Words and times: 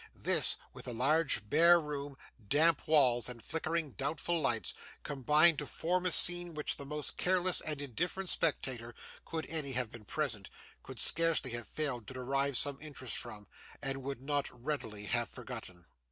This, 0.17 0.57
with 0.73 0.85
the 0.85 0.95
large 0.95 1.47
bare 1.47 1.79
room, 1.79 2.17
damp 2.47 2.87
walls, 2.87 3.29
and 3.29 3.43
flickering 3.43 3.91
doubtful 3.91 4.41
light, 4.41 4.73
combined 5.03 5.59
to 5.59 5.67
form 5.67 6.07
a 6.07 6.11
scene 6.11 6.55
which 6.55 6.77
the 6.77 6.87
most 6.87 7.17
careless 7.17 7.61
and 7.61 7.79
indifferent 7.79 8.29
spectator 8.29 8.95
(could 9.25 9.45
any 9.47 9.73
have 9.73 9.91
been 9.91 10.05
present) 10.05 10.49
could 10.81 10.99
scarcely 10.99 11.51
have 11.51 11.67
failed 11.67 12.07
to 12.07 12.15
derive 12.15 12.57
some 12.57 12.81
interest 12.81 13.15
from, 13.15 13.45
and 13.79 14.01
would 14.01 14.23
not 14.23 14.49
readily 14.51 15.05
have 15.05 15.29
forgotten. 15.29 15.85